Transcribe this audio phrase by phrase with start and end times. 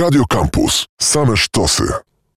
[0.00, 0.84] Radio Campus.
[1.00, 1.84] Same sztosy.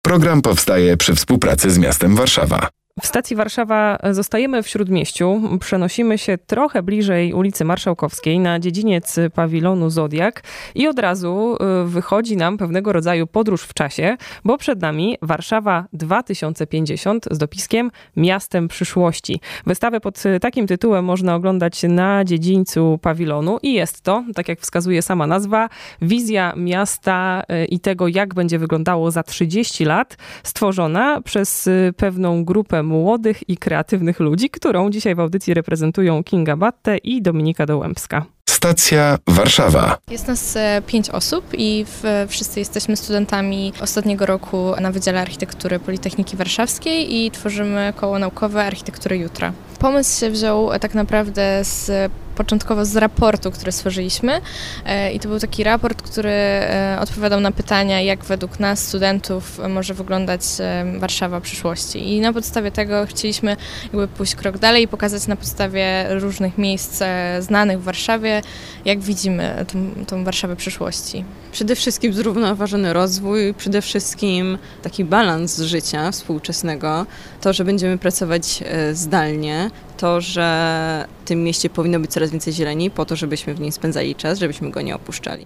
[0.02, 2.68] Program powstaje przy współpracy z miastem Warszawa.
[3.02, 5.42] W stacji Warszawa zostajemy w Śródmieściu.
[5.60, 10.44] Przenosimy się trochę bliżej ulicy Marszałkowskiej na dziedziniec pawilonu Zodiak
[10.76, 15.86] i od razu y, wychodzi nam pewnego rodzaju podróż w czasie, bo przed nami Warszawa
[15.94, 19.42] 2050 z dopiskiem Miastem Przyszłości.
[19.66, 25.02] Wystawę pod takim tytułem można oglądać na dziedzińcu pawilonu i jest to, tak jak wskazuje
[25.02, 25.70] sama nazwa,
[26.02, 32.46] wizja miasta y, i tego, jak będzie wyglądało za 30 lat, stworzona przez y, pewną
[32.46, 38.26] grupę młodych i kreatywnych ludzi, którą dzisiaj w audycji reprezentują Kinga Batte i Dominika Dołębska.
[38.50, 39.98] Stacja Warszawa.
[40.12, 45.80] Jest nas e, pięć osób i w, wszyscy jesteśmy studentami ostatniego roku na Wydziale Architektury
[45.80, 49.54] Politechniki Warszawskiej i tworzymy koło naukowe Architektury Jutra.
[49.80, 54.42] Pomysł się wziął e, tak naprawdę z początkowo z raportu, który stworzyliśmy
[54.86, 59.60] e, i to był taki raport, który e, odpowiadał na pytania, jak według nas, studentów,
[59.70, 62.10] może wyglądać e, Warszawa przyszłości.
[62.10, 67.04] I na podstawie tego chcieliśmy jakby pójść krok dalej i pokazać na podstawie różnych miejsc
[67.40, 68.42] znanych w Warszawie,
[68.86, 71.26] jak widzimy tą, tą Warszawę przyszłości.
[71.52, 77.06] Przede wszystkim zrównoważony rozwój, przede wszystkim taki balans życia współczesnego,
[77.42, 79.70] to, że będziemy pracować zdalnie,
[80.04, 83.72] to, że w tym mieście powinno być coraz więcej zieleni, po to, żebyśmy w nim
[83.72, 85.46] spędzali czas, żebyśmy go nie opuszczali.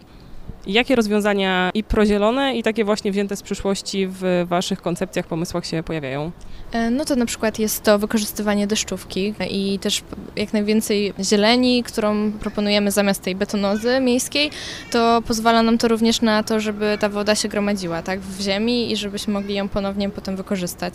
[0.68, 5.84] Jakie rozwiązania i prozielone, i takie właśnie wzięte z przyszłości w Waszych koncepcjach, pomysłach się
[5.84, 6.32] pojawiają?
[6.72, 10.04] E, no to na przykład jest to wykorzystywanie deszczówki i też
[10.36, 14.52] jak najwięcej zieleni, którą proponujemy zamiast tej betonozy miejskiej,
[14.92, 18.92] to pozwala nam to również na to, żeby ta woda się gromadziła tak, w ziemi
[18.92, 20.94] i żebyśmy mogli ją ponownie potem wykorzystać.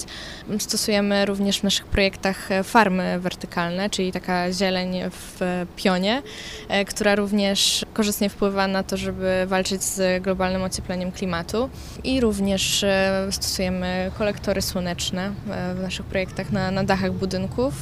[0.58, 5.40] Stosujemy również w naszych projektach farmy wertykalne, czyli taka zieleń w
[5.76, 6.22] pionie,
[6.68, 11.70] e, która również korzystnie wpływa na to, żeby walczyć z globalnym ociepleniem klimatu
[12.04, 15.32] i również e, stosujemy kolektory słoneczne
[15.74, 17.74] w naszych projektach na, na dachach budynków.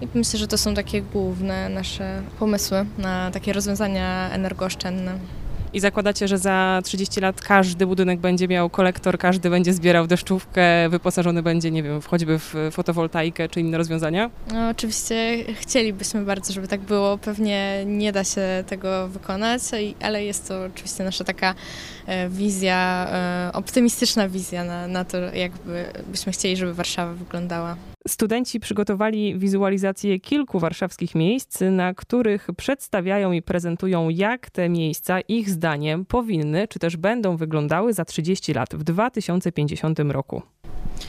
[0.00, 5.18] I myślę, że to są takie główne nasze pomysły na takie rozwiązania energooszczędne.
[5.72, 10.88] I zakładacie, że za 30 lat każdy budynek będzie miał kolektor, każdy będzie zbierał deszczówkę,
[10.88, 14.30] wyposażony będzie, nie wiem, choćby w fotowoltaikę czy inne rozwiązania?
[14.52, 17.18] No, oczywiście chcielibyśmy bardzo, żeby tak było.
[17.18, 19.62] Pewnie nie da się tego wykonać,
[20.00, 21.54] ale jest to oczywiście nasza taka
[22.30, 27.76] wizja, e, optymistyczna wizja na, na to, jakby byśmy chcieli, żeby Warszawa wyglądała.
[28.08, 35.50] Studenci przygotowali wizualizację kilku warszawskich miejsc, na których przedstawiają i prezentują, jak te miejsca, ich
[35.50, 40.42] zdaniem, powinny czy też będą wyglądały za 30 lat, w 2050 roku.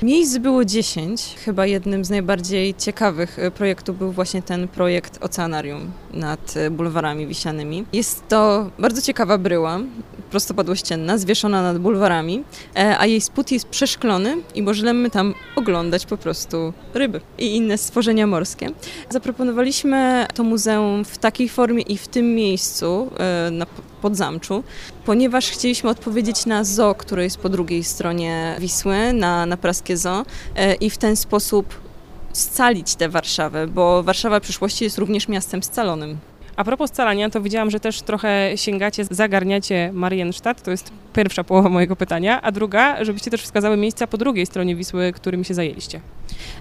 [0.04, 1.36] Miejsc było 10.
[1.46, 7.28] Chyba jednym z najbardziej ciekawych e, projektów był właśnie ten projekt Oceanarium nad e, bulwarami
[7.28, 7.86] wiśnianymi.
[7.94, 9.80] Jest to bardzo ciekawa bryła,
[10.32, 12.44] prostopadłościenna, zwieszona nad bulwarami,
[12.76, 17.78] e, a jej spód jest przeszklony i możemy tam oglądać po prostu ryby i inne
[17.78, 18.70] stworzenia morskie.
[19.10, 23.12] Zaproponowaliśmy to muzeum w takiej formie i w tym miejscu
[23.52, 23.66] na
[24.02, 24.64] Podzamczu,
[25.06, 30.26] ponieważ chcieliśmy odpowiedzieć na zoo, które jest po drugiej stronie Wisły, na, na praskie zoo
[30.56, 31.89] e, i w ten sposób
[32.34, 36.18] scalić tę Warszawę, bo Warszawa przyszłości jest również miastem scalonym.
[36.56, 41.70] A propos scalania, to widziałam, że też trochę sięgacie, zagarniacie Marienstadt, to jest pierwsza połowa
[41.70, 46.02] mojego pytania, a druga, żebyście też wskazały miejsca po drugiej stronie Wisły, którymi się zajęliście.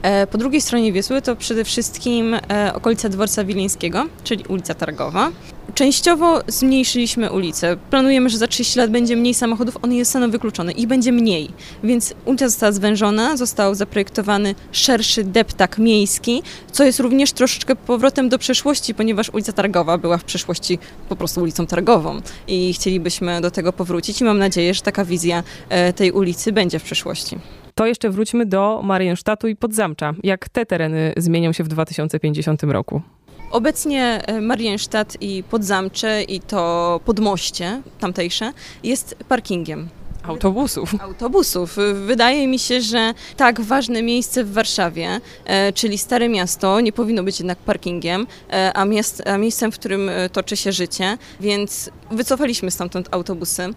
[0.02, 5.30] E, po drugiej stronie Wisły to przede wszystkim e, okolica Dworca Wileńskiego, czyli ulica Targowa.
[5.74, 7.76] Częściowo zmniejszyliśmy ulicę.
[7.90, 11.50] Planujemy, że za 30 lat będzie mniej samochodów, one jest staną wykluczone i będzie mniej.
[11.84, 16.42] Więc ulica została zwężona, został zaprojektowany szerszy deptak miejski,
[16.72, 21.42] co jest również troszeczkę powrotem do przeszłości, ponieważ ulica Targowa była w przeszłości po prostu
[21.42, 26.12] ulicą Targową i chcielibyśmy do tego powrócić i mam nadzieję, że taka wizja e, tej
[26.12, 27.38] ulicy będzie w przyszłości.
[27.78, 30.14] To jeszcze wróćmy do Mariensztatu i Podzamcza.
[30.22, 33.02] Jak te tereny zmienią się w 2050 roku?
[33.50, 38.52] Obecnie e, Marienstadt i Podzamcze i to Podmoście tamtejsze
[38.82, 39.88] jest parkingiem.
[40.22, 40.94] Autobusów.
[41.00, 41.76] Autobusów.
[42.06, 47.22] Wydaje mi się, że tak ważne miejsce w Warszawie, e, czyli Stare Miasto, nie powinno
[47.22, 52.70] być jednak parkingiem, e, a, miast, a miejscem, w którym toczy się życie, więc wycofaliśmy
[52.70, 53.74] stamtąd autobusy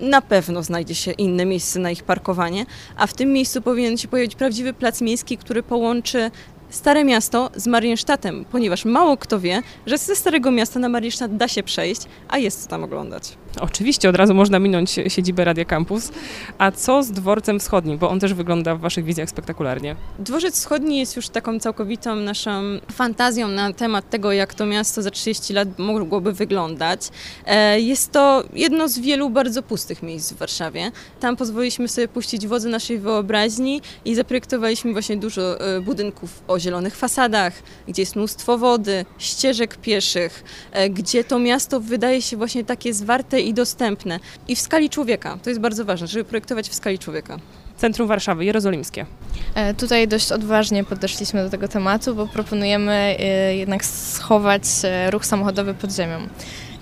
[0.00, 4.08] na pewno znajdzie się inne miejsce na ich parkowanie, a w tym miejscu powinien się
[4.08, 6.30] pojawić prawdziwy plac miejski, który połączy
[6.70, 11.48] Stare Miasto z Marienstadtem, ponieważ mało kto wie, że ze Starego Miasta na Marienstadt da
[11.48, 13.36] się przejść, a jest co tam oglądać.
[13.60, 16.12] Oczywiście, od razu można minąć siedzibę Radia Campus.
[16.58, 17.98] A co z dworcem wschodnim?
[17.98, 19.96] Bo on też wygląda w waszych wizjach spektakularnie.
[20.18, 22.62] Dworzec Wschodni jest już taką całkowitą naszą
[22.92, 27.08] fantazją na temat tego, jak to miasto za 30 lat mogłoby wyglądać.
[27.46, 30.90] E, Jest to jedno z wielu bardzo pustych miejsc w Warszawie.
[31.20, 36.96] Tam pozwoliliśmy sobie puścić wodze naszej wyobraźni i zaprojektowaliśmy właśnie dużo e, budynków o zielonych
[36.96, 37.52] fasadach,
[37.88, 43.40] gdzie jest mnóstwo wody, ścieżek pieszych, e, gdzie to miasto wydaje się właśnie takie zwarte
[43.44, 44.20] i dostępne.
[44.48, 45.38] I w skali człowieka.
[45.42, 47.38] To jest bardzo ważne, żeby projektować w skali człowieka.
[47.76, 49.06] Centrum Warszawy, jerozolimskie.
[49.54, 55.26] E, Tutaj dość odważnie podeszliśmy do tego tematu, bo proponujemy e, jednak schować e, ruch
[55.26, 56.18] samochodowy pod ziemią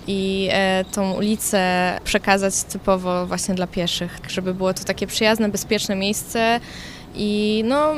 [0.07, 0.49] i
[0.91, 6.59] tą ulicę przekazać typowo właśnie dla pieszych, żeby było to takie przyjazne, bezpieczne miejsce.
[7.15, 7.93] I no,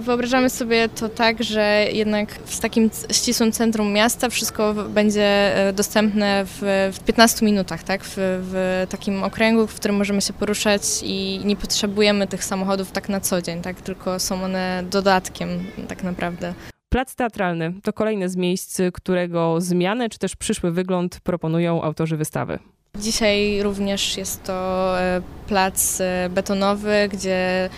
[0.00, 6.44] wyobrażamy sobie to tak, że jednak w takim ścisłym centrum miasta wszystko będzie e, dostępne
[6.46, 8.00] w, w 15 minutach, tak?
[8.04, 13.08] W, w takim okręgu, w którym możemy się poruszać i nie potrzebujemy tych samochodów tak
[13.08, 13.80] na co dzień, tak?
[13.80, 15.48] Tylko są one dodatkiem
[15.88, 16.54] tak naprawdę.
[16.88, 22.58] Plac Teatralny to kolejne z miejsc, którego zmianę czy też przyszły wygląd proponują autorzy wystawy.
[22.98, 27.70] Dzisiaj również jest to e, plac e, betonowy, gdzie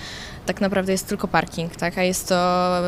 [0.46, 1.98] tak naprawdę jest tylko parking, tak?
[1.98, 2.80] a jest to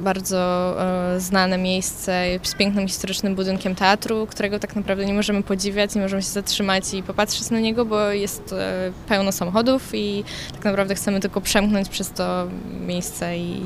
[0.00, 5.94] bardzo e, znane miejsce z pięknym historycznym budynkiem teatru, którego tak naprawdę nie możemy podziwiać,
[5.94, 10.64] nie możemy się zatrzymać i popatrzeć na niego, bo jest e, pełno samochodów i tak
[10.64, 12.46] naprawdę chcemy tylko przemknąć przez to
[12.86, 13.60] miejsce i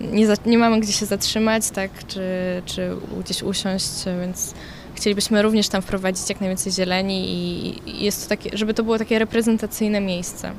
[0.00, 1.90] nie, za, nie mamy gdzie się zatrzymać, tak?
[2.06, 2.22] czy,
[2.66, 4.54] czy gdzieś usiąść, więc
[4.96, 7.56] Chcielibyśmy również tam wprowadzić jak najwięcej zieleni i
[7.90, 10.52] i jest to takie, żeby to było takie reprezentacyjne miejsce.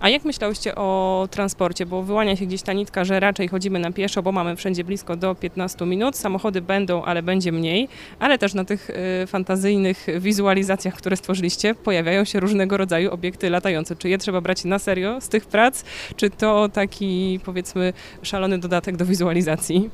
[0.00, 1.86] A jak myślałyście o transporcie?
[1.86, 5.16] Bo wyłania się gdzieś ta nitka, że raczej chodzimy na pieszo, bo mamy wszędzie blisko
[5.16, 6.16] do 15 minut.
[6.16, 7.88] Samochody będą, ale będzie mniej.
[8.18, 13.96] Ale też na tych y, fantazyjnych wizualizacjach, które stworzyliście, pojawiają się różnego rodzaju obiekty latające.
[13.96, 15.84] Czy je trzeba brać na serio z tych prac,
[16.16, 17.92] czy to taki, powiedzmy,
[18.22, 19.90] szalony dodatek do wizualizacji?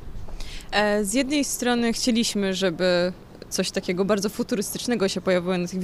[0.71, 3.13] E, Z jednej strony chcieliśmy, żeby
[3.49, 5.79] coś takiego bardzo futurystycznego się pojawiło na tych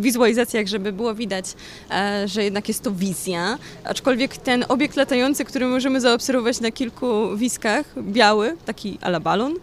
[0.00, 1.44] wizualizacjach, żeby było widać,
[1.90, 3.58] e, że jednak jest to wizja.
[3.84, 9.54] Aczkolwiek ten obiekt latający, który możemy zaobserwować na kilku wiskach, biały, taki ala balon,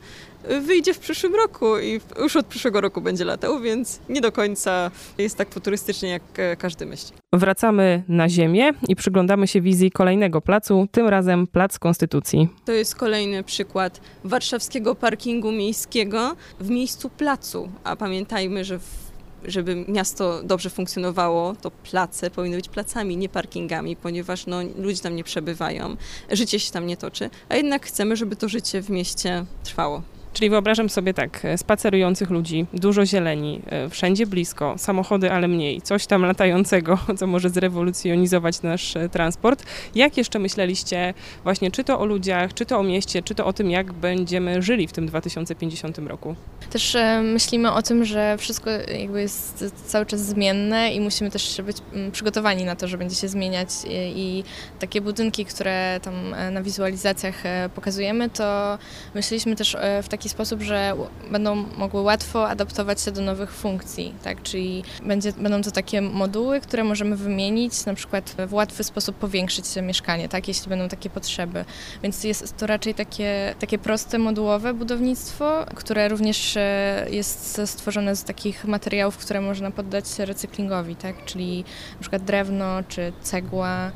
[0.61, 4.91] wyjdzie w przyszłym roku i już od przyszłego roku będzie latał, więc nie do końca
[5.17, 7.17] jest tak futurystycznie, jak e, każdy myśli.
[7.33, 12.47] Wracamy na ziemię i przyglądamy się wizji kolejnego placu, tym razem Plac Konstytucji.
[12.65, 17.69] To jest kolejny przykład warszawskiego parkingu miejskiego w miejscu placu.
[17.83, 19.11] A pamiętajmy, że w,
[19.45, 25.15] żeby miasto dobrze funkcjonowało, to place powinny być placami, nie parkingami, ponieważ no, ludzie tam
[25.15, 25.95] nie przebywają,
[26.31, 30.01] życie się tam nie toczy, a jednak chcemy, żeby to życie w mieście trwało.
[30.39, 35.81] Czyli wyobrażam sobie tak, e, spacerujących ludzi, dużo zieleni, e, wszędzie blisko, samochody, ale mniej,
[35.81, 39.63] coś tam latającego, co może zrewolucjonizować nasz e, transport.
[39.95, 41.13] Jak jeszcze myśleliście
[41.43, 44.61] właśnie czy to o ludziach, czy to o mieście, czy to o tym, jak będziemy
[44.61, 46.35] żyli w tym 2050 roku?
[46.69, 48.69] Też myślimy o tym, że wszystko
[48.99, 53.15] jakby jest cały czas zmienne i musimy też być mm, przygotowani na to, że będzie
[53.15, 53.69] się zmieniać
[54.15, 54.43] i,
[54.79, 57.43] takie budynki, które tam na wizualizacjach
[57.75, 58.77] pokazujemy, to
[59.15, 60.93] myśleliśmy też w taki sposób, że
[61.31, 64.43] będą mogły łatwo adaptować się do nowych funkcji, tak?
[64.43, 69.65] Czyli będzie, będą to takie moduły, które możemy wymienić, na przykład w łatwy sposób powiększyć
[69.83, 70.47] mieszkanie, tak?
[70.47, 71.65] Jeśli będą takie potrzeby.
[72.03, 78.23] Więc jest to raczej takie, takie proste, modułowe budownictwo, które również e, jest stworzone z
[78.23, 81.25] takich materiałów, które można poddać recyklingowi, tak?
[81.25, 83.91] Czyli na przykład drewno, czy cegła,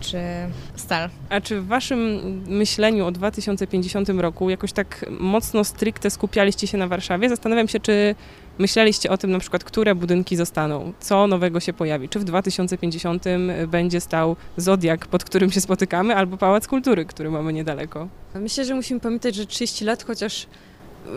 [0.00, 0.18] czy
[0.76, 1.10] stal.
[1.28, 6.88] A czy w waszym myśleniu o 2050 roku jakoś tak mocno stricte skupialiście się na
[6.88, 7.28] Warszawie?
[7.28, 8.14] Zastanawiam się, czy
[8.58, 13.24] myśleliście o tym na przykład, które budynki zostaną, co nowego się pojawi, czy w 2050
[13.68, 18.08] będzie stał Zodiak, pod którym się spotykamy, albo Pałac Kultury, który mamy niedaleko.
[18.34, 20.46] Myślę, że musimy pamiętać, że 30 lat, chociaż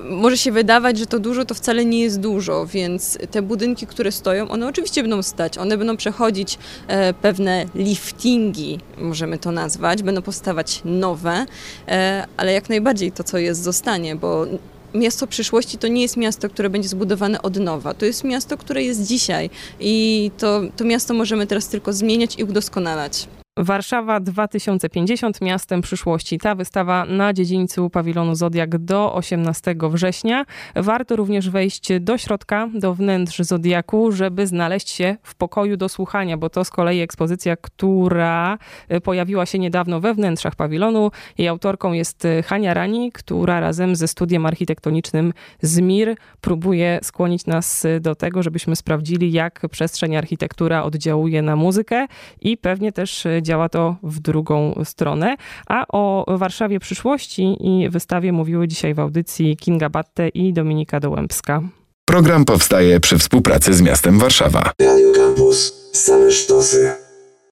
[0.10, 4.12] może się wydawać, że to dużo, to wcale nie jest dużo, więc te budynki, które
[4.12, 10.22] stoją, one oczywiście będą stać, one będą przechodzić e, pewne liftingi, możemy to nazwać, będą
[10.22, 11.46] powstawać nowe,
[11.88, 14.46] e, ale jak najbardziej to, co jest, zostanie, bo
[14.93, 18.84] miasto przyszłości to nie jest miasto, które będzie zbudowane od nowa, to jest miasto, które
[18.84, 23.27] jest dzisiaj i to, to miasto możemy teraz tylko zmieniać i udoskonalać.
[23.62, 26.38] Warszawa 2050 miastem przyszłości.
[26.38, 30.46] Ta wystawa na dziedzińcu pawilonu Zodiak do 18 września.
[30.75, 36.38] Warto również wejść do środka, do wnętrz Zodiaku, żeby znaleźć się w pokoju do słuchania,
[36.38, 38.58] bo to z kolei ekspozycja, która
[38.89, 41.12] e, pojawiła się niedawno we wnętrzach pawilonu.
[41.38, 47.86] Jej autorką jest e, Hania Rani, która razem ze studiem architektonicznym ZMIR próbuje skłonić nas
[47.86, 52.08] e, do tego, żebyśmy sprawdzili, jak przestrzeń architektura oddziałuje na muzykę
[52.42, 55.36] i pewnie też działa to w drugą stronę.
[55.68, 61.62] A o Warszawie przyszłości i wystawie mówiły dzisiaj w audycji Kinga Batte i Dominika Dołębska.
[62.06, 64.72] Program powstaje przy współpracy z miastem Warszawa.
[64.82, 65.74] Radio Campus.
[65.94, 66.99] Same sztosy.